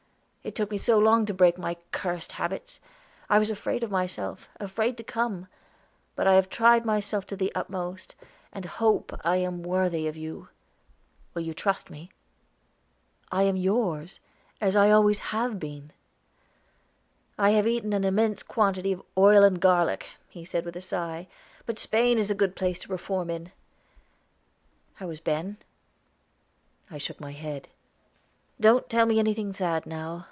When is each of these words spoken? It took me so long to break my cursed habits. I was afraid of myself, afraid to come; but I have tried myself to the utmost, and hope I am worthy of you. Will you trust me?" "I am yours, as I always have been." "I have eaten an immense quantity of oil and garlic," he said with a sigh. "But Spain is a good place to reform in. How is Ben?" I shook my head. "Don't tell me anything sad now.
It 0.43 0.55
took 0.55 0.71
me 0.71 0.79
so 0.79 0.97
long 0.97 1.27
to 1.27 1.35
break 1.35 1.59
my 1.59 1.77
cursed 1.91 2.31
habits. 2.33 2.79
I 3.29 3.37
was 3.37 3.51
afraid 3.51 3.83
of 3.83 3.91
myself, 3.91 4.49
afraid 4.59 4.97
to 4.97 5.03
come; 5.03 5.45
but 6.15 6.25
I 6.25 6.33
have 6.33 6.49
tried 6.49 6.83
myself 6.83 7.27
to 7.27 7.35
the 7.35 7.53
utmost, 7.53 8.15
and 8.51 8.65
hope 8.65 9.15
I 9.23 9.35
am 9.35 9.61
worthy 9.61 10.07
of 10.07 10.17
you. 10.17 10.49
Will 11.35 11.43
you 11.43 11.53
trust 11.53 11.91
me?" 11.91 12.09
"I 13.31 13.43
am 13.43 13.55
yours, 13.55 14.19
as 14.59 14.75
I 14.75 14.89
always 14.89 15.19
have 15.19 15.59
been." 15.59 15.91
"I 17.37 17.51
have 17.51 17.67
eaten 17.67 17.93
an 17.93 18.03
immense 18.03 18.41
quantity 18.41 18.91
of 18.91 19.03
oil 19.15 19.43
and 19.43 19.61
garlic," 19.61 20.07
he 20.27 20.43
said 20.43 20.65
with 20.65 20.75
a 20.75 20.81
sigh. 20.81 21.27
"But 21.67 21.77
Spain 21.77 22.17
is 22.17 22.31
a 22.31 22.35
good 22.35 22.55
place 22.55 22.79
to 22.79 22.91
reform 22.91 23.29
in. 23.29 23.51
How 24.95 25.07
is 25.11 25.19
Ben?" 25.19 25.57
I 26.89 26.97
shook 26.97 27.19
my 27.21 27.31
head. 27.33 27.69
"Don't 28.59 28.89
tell 28.89 29.05
me 29.05 29.19
anything 29.19 29.53
sad 29.53 29.85
now. 29.85 30.19